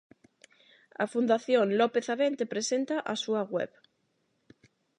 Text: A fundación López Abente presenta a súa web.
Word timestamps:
A 1.03 1.05
fundación 1.13 1.67
López 1.79 2.05
Abente 2.13 2.43
presenta 2.53 2.95
a 3.13 3.15
súa 3.23 3.43
web. 3.53 3.71